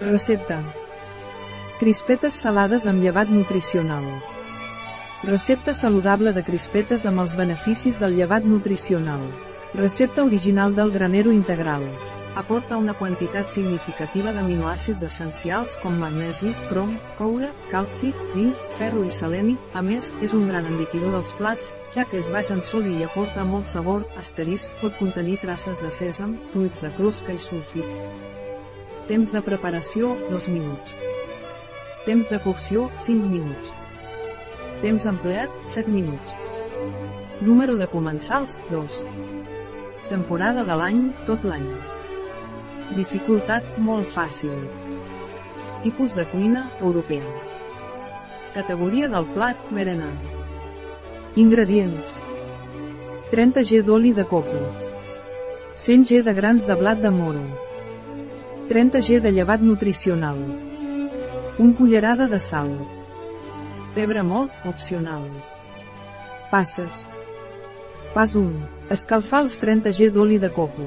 Recepta. 0.00 0.58
Crispetes 1.78 2.34
salades 2.34 2.86
amb 2.90 3.02
llevat 3.02 3.28
nutricional. 3.30 4.02
Recepta 5.22 5.72
saludable 5.72 6.32
de 6.34 6.42
crispetes 6.42 7.06
amb 7.06 7.22
els 7.22 7.36
beneficis 7.38 8.00
del 8.02 8.16
llevat 8.18 8.44
nutricional. 8.44 9.22
Recepta 9.74 10.24
original 10.24 10.74
del 10.74 10.90
granero 10.90 11.30
integral. 11.32 11.86
Aporta 12.34 12.76
una 12.76 12.96
quantitat 12.98 13.48
significativa 13.54 14.32
d'aminoàcids 14.34 15.06
essencials 15.06 15.78
com 15.78 15.94
magnesi, 16.02 16.50
crom, 16.68 16.96
coure, 17.16 17.52
calci, 17.70 18.10
zinc, 18.34 18.58
ferro 18.74 19.04
i 19.06 19.14
seleni. 19.14 19.54
A 19.74 19.82
més, 19.82 20.10
és 20.20 20.34
un 20.34 20.48
gran 20.50 20.66
enriquidor 20.66 21.14
dels 21.14 21.30
plats, 21.38 21.70
ja 21.94 22.02
que 22.02 22.18
és 22.18 22.32
baix 22.34 22.50
en 22.50 22.66
sodi 22.66 22.98
i 22.98 23.06
aporta 23.06 23.46
molt 23.46 23.70
sabor. 23.70 24.08
Asterisc 24.18 24.74
pot 24.82 24.98
contenir 24.98 25.38
traces 25.46 25.78
de 25.86 25.94
sèsam, 25.94 26.40
fruits 26.50 26.82
de 26.82 26.90
closca 26.98 27.32
i 27.32 27.38
sulfit. 27.38 28.42
Temps 29.04 29.28
de 29.28 29.40
preparació, 29.44 30.14
2 30.30 30.46
minuts. 30.48 30.94
Temps 32.06 32.28
de 32.32 32.38
cocció, 32.40 32.86
5 32.96 33.26
minuts. 33.28 33.72
Temps 34.80 35.04
empleat, 35.10 35.52
7 35.68 35.92
minuts. 35.92 36.32
Número 37.44 37.74
de 37.76 37.84
comensals, 37.92 38.62
2. 38.70 39.02
Temporada 40.08 40.64
de 40.64 40.76
l'any, 40.80 41.02
tot 41.26 41.44
l'any. 41.44 41.66
Dificultat, 42.96 43.66
molt 43.76 44.08
fàcil. 44.08 44.56
Tipus 45.84 46.16
de 46.16 46.24
cuina, 46.32 46.64
europea. 46.80 47.28
Categoria 48.56 49.12
del 49.12 49.28
plat, 49.36 49.68
berenar. 49.68 50.14
Ingredients. 51.44 52.22
30 53.36 53.68
g 53.68 53.84
d'oli 53.84 54.16
de 54.16 54.24
coco. 54.32 54.64
100 55.76 56.08
g 56.08 56.24
de 56.24 56.32
grans 56.40 56.64
de 56.64 56.80
blat 56.80 57.04
de 57.04 57.12
moro. 57.12 57.44
30 58.68 59.00
g 59.04 59.20
de 59.20 59.30
llevat 59.30 59.60
nutricional. 59.60 60.38
Un 61.58 61.72
cullerada 61.76 62.26
de 62.26 62.38
sal. 62.40 62.70
Pebre 63.94 64.22
molt, 64.24 64.52
opcional. 64.64 65.26
Passes. 66.50 67.04
Pas 68.14 68.32
1. 68.34 68.62
Escalfar 68.94 69.42
els 69.44 69.58
30 69.60 69.92
g 69.92 70.08
d'oli 70.14 70.38
de 70.40 70.48
coco. 70.48 70.86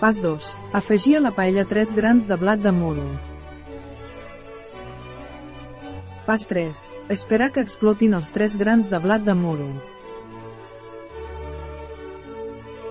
Pas 0.00 0.20
2. 0.20 0.50
Afegir 0.76 1.16
a 1.16 1.24
la 1.24 1.32
paella 1.32 1.64
3 1.64 1.94
grans 1.96 2.28
de 2.28 2.36
blat 2.36 2.60
de 2.60 2.72
moro. 2.72 3.06
Pas 6.28 6.44
3. 6.46 6.84
Esperar 7.08 7.48
que 7.56 7.64
explotin 7.64 8.12
els 8.20 8.28
3 8.36 8.60
grans 8.60 8.92
de 8.92 9.00
blat 9.00 9.24
de 9.24 9.34
moro. 9.34 9.72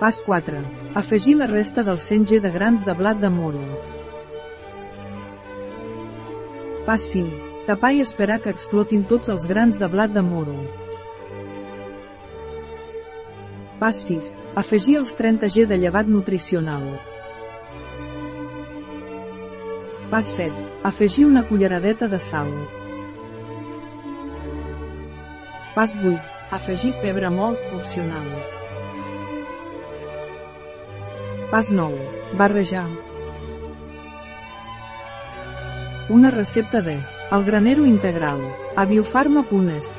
Pas 0.00 0.22
4. 0.22 0.64
Afegir 0.94 1.36
la 1.36 1.46
resta 1.46 1.82
del 1.84 1.98
100 2.00 2.24
g 2.26 2.40
de 2.40 2.50
grans 2.50 2.84
de 2.84 2.92
blat 2.94 3.18
de 3.20 3.28
moro. 3.28 3.60
Pas 6.86 7.02
5. 7.12 7.28
Tapar 7.66 7.92
i 7.92 8.00
esperar 8.00 8.38
que 8.40 8.48
explotin 8.48 9.04
tots 9.04 9.28
els 9.28 9.44
grans 9.46 9.76
de 9.78 9.88
blat 9.92 10.14
de 10.14 10.22
moro. 10.24 10.56
Pas 13.78 14.00
6. 14.06 14.38
Afegir 14.56 14.96
els 15.02 15.12
30 15.14 15.52
g 15.52 15.66
de 15.68 15.76
llevat 15.76 16.08
nutricional. 16.08 16.88
Pas 20.10 20.24
7. 20.24 20.50
Afegir 20.88 21.26
una 21.26 21.44
culleradeta 21.46 22.08
de 22.08 22.18
sal. 22.18 22.48
Pas 25.74 25.94
8. 26.00 26.16
Afegir 26.50 26.94
pebre 27.02 27.28
molt, 27.28 27.60
opcional. 27.76 28.32
Pas 31.50 31.70
9. 31.72 31.96
Barrejar. 32.36 32.90
Una 36.10 36.30
recepta 36.30 36.82
de 36.82 37.00
El 37.32 37.44
granero 37.44 37.86
integral, 37.86 38.38
a 38.76 38.84
biofarma.es. 38.84 39.98